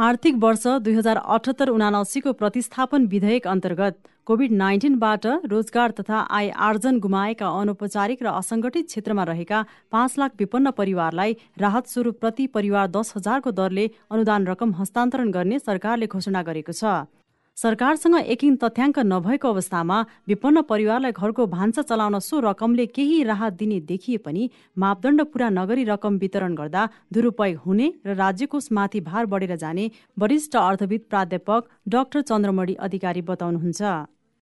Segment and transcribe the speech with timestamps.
[0.00, 6.98] आर्थिक वर्ष दुई हजार अठहत्तर उनासीको प्रतिस्थापन विधेयक अन्तर्गत कोभिड नाइन्टिनबाट रोजगार तथा आय आर्जन
[7.00, 13.12] गुमाएका अनौपचारिक र असङ्गठित क्षेत्रमा रहेका पाँच लाख विपन्न परिवारलाई राहत स्वरूप प्रति परिवार दस
[13.16, 17.19] हजारको दरले अनुदान रकम हस्तान्तरण गर्ने सरकारले घोषणा गरेको छ।
[17.60, 19.96] सरकारसँग एकिन तथ्याङ्क नभएको अवस्थामा
[20.28, 25.84] विपन्न परिवारलाई घरको भान्सा चलाउन सो रकमले केही राहत दिने देखिए पनि मापदण्ड पूरा नगरी
[25.84, 29.84] रकम वितरण गर्दा दुरुपयोग हुने र राज्यकोषमाथि भार बढेर जाने
[30.16, 33.82] वरिष्ठ अर्थविद प्राध्यापक डाक्टर चन्द्रमणि अधिकारी बताउनुहुन्छ।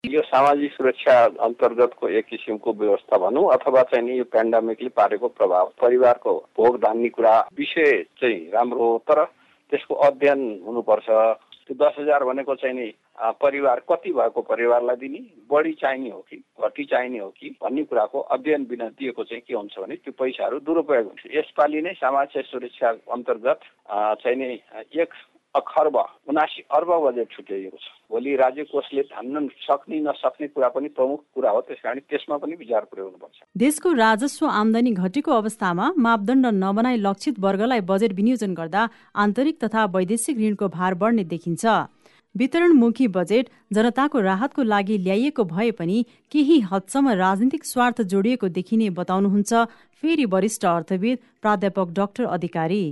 [0.03, 5.71] यो सामाजिक सुरक्षा अन्तर्गतको एक किसिमको व्यवस्था भनौँ अथवा चाहिँ नि यो पेन्डामिकले पारेको प्रभाव
[5.81, 9.23] परिवारको भोग धान्ने कुरा विषय चाहिँ राम्रो हो तर
[9.71, 11.09] त्यसको अध्ययन हुनुपर्छ।
[11.63, 15.19] त्यो दस हजार भनेको चाहिँ नि परिवार कति भएको परिवारलाई दिने?
[15.51, 17.49] बढी चाहिने हो कि घटी चाहिने हो कि?
[17.61, 21.93] भन्ने कुराको अध्ययन बिना दिएको चाहिँ के हुन्छ भने त्यो पैसाहरू दुरुपयोग हुन्छ। यसपालि नै
[21.93, 23.59] सामाजिक सुरक्षा अन्तर्गत
[24.23, 24.57] चाहिँ नि
[24.97, 25.13] एक
[25.53, 25.95] खर्ब
[26.29, 31.49] उनासी अर्ब बजेट छुट्याइएको छ। भोलि राज्य कोषले धान्न सक्ने नसक्ने कुरा पनि प्रमुख कुरा
[31.53, 37.39] हो। त्यस कारण त्यसमा पनि विचार पुर्याउनुपर्छ देशको राजस्व आमदानी घटेको अवस्थामा मापदण्ड नबनाई लक्षित
[37.39, 41.65] वर्गलाई बजेट विनियोजन गर्दा आन्तरिक तथा वैदेशिक ऋणको भार बढ्ने देखिन्छ।
[42.35, 49.53] वितरणमुखी बजेट जनताको राहतको लागि ल्याइएको भए पनि केही हदसम्म राजनीतिक स्वार्थ जोडिएको देखिने बताउनुहुन्छ
[50.03, 52.83] फेरि वरिष्ठ अर्थविद प्राध्यापक डाक्टर अधिकारी।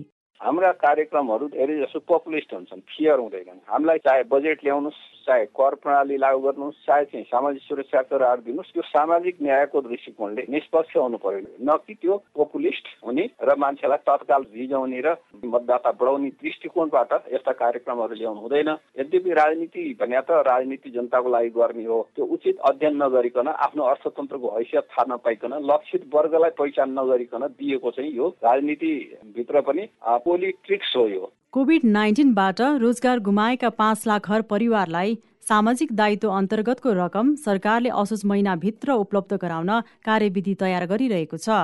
[0.41, 6.17] हाम्रा कार्यक्रमहरू धेरै जसो पपुलिस्ट हुन्छन् फियर हुँदैनन्। हामीलाई चाहे बजेट ल्याउनुहोस् चाहे कर प्रणाली
[6.17, 11.45] लागू गर्नुहोस् चाहे चाहिँ सामाजिक सुरक्षा करार दिनुहोस् त्यो सामाजिक न्यायको दृष्टिकोणले निष्पक्ष हुनु पर्यो
[11.61, 15.13] न कि त्यो पपुलिस्ट हुने र मान्छेलाई तत्काल भिजाउने र
[15.45, 21.85] मतदाता बढाउने दृष्टिकोणबाट यस्ता कार्यक्रमहरू ल्याउनु हुँदैन। यद्यपि राजनीति भने त राजनीति जनताको लागि गर्ने
[21.85, 27.91] हो त्यो उचित अध्ययन नगरिकन आफ्नो अर्थतन्त्रको हैसियत थाहा नपाइकन लक्षित वर्गलाई पहिचान नगरिकन दिएको
[27.91, 29.85] चाहिँ यो राजनीतिभित्र पनि
[30.31, 37.33] पोलिट्रिक्स हो यो। कोभिड नाइन्टिनबाट रोजगार गुमाएका पाँच लाख घर परिवारलाई सामाजिक दायित्व अन्तर्गतको रकम
[37.37, 39.71] सरकारले असोज महिनाभित्र उपलब्ध गराउन
[40.05, 41.57] कार्यविधि तयार गरिरहेको छ।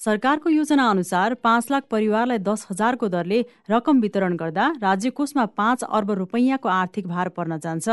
[0.00, 3.40] सरकारको योजना अनुसार पाँच लाख परिवारलाई दस हजारको दरले
[3.70, 7.88] रकम वितरण गर्दा राज्य कोषमा पाँच अर्ब रुपैयाँको आर्थिक भार पर्न जान्छ।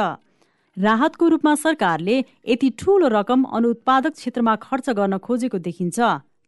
[0.77, 5.99] राहतको रूपमा सरकारले यति ठूलो रकम अनुत्पादक क्षेत्रमा खर्च गर्न खोजेको देखिन्छ।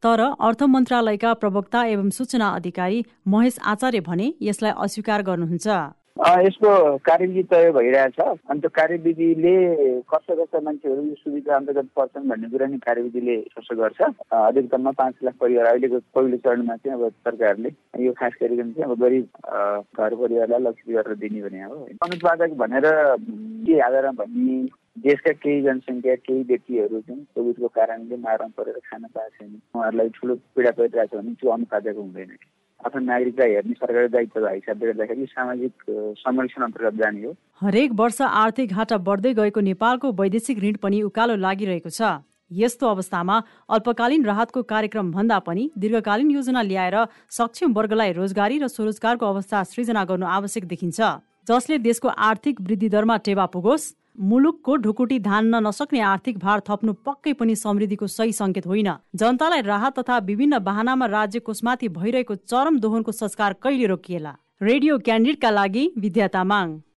[0.05, 5.67] तर अर्थ मन्त्रालयका प्रवक्ता एवं सूचना अधिकारी महेश आचार्य भने यसलाई अस्वीकार गर्नुहुन्छ।
[6.45, 6.71] यसको
[7.07, 9.55] कार्यविधि तय भइरहेछ अनि त्यो कार्यविधिले
[10.05, 15.13] कस्ता कस्ता मान्छेहरू यो सुविधा अन्तर्गत पर्छन् भन्ने कुरा नि कार्यविधिले स्पष्ट गर्छ। अधिकतममा पाँच
[15.25, 17.69] लाख परिवार अहिलेको पहिलो चरणमा चाहिँ अब सरकारले
[18.05, 19.25] यो खास गरिकन चाहिँ अब गरिब
[19.97, 22.91] घर परिवारलाई लक्ष्य गरेर दिने भने हो। अनुत्पादक भनेर
[23.65, 24.57] के आधारमा भन्ने
[24.97, 30.35] देशका केही जनसङ्ख्या केही व्यक्तिहरू चाहिँ कोभिडको कारणले मारमा परेर खान पाएको छैन। उहाँहरूलाई ठुलो
[30.55, 32.31] पीडा परिरहेको छ भने त्यो अनुपादक हुँदैन।
[32.85, 35.73] आफ्नो नागरिकलाई हेर्ने सरकारी दायित्वको हिसाबले गर्दाखेरि सामाजिक
[36.21, 41.35] संरक्षण अन्तर्गत जाने हो। हरेक वर्ष आर्थिक घाटा बढ्दै गएको नेपालको वैदेशिक ऋण पनि उकालो
[41.43, 43.35] लागिरहेको छ। यस्तो अवस्थामा
[43.69, 46.97] अल्पकालीन राहतको कार्यक्रम भन्दा पनि दीर्घकालीन योजना ल्याएर
[47.33, 50.99] सक्षम वर्गलाई रोजगारी र स्वरोजगारको अवस्था सृजना गर्नु आवश्यक देखिन्छ।
[51.49, 57.33] जसले देशको आर्थिक वृद्धि दरमा टेवा पुगोस्। मुलुकको ढुकुटी धान्न नसक्ने आर्थिक भार थप्नु पक्कै
[57.33, 63.11] पनि समृद्धिको सही संकेत होइन। जनतालाई राहत तथा विभिन्न वाहनामा राज्य कोषमाथि भइरहेको चरम दोहनको
[63.11, 64.35] संस्कार कहिले रोकिएला?
[64.61, 66.77] रेडियो क्यान्डिडका लागि विद्या तामाङ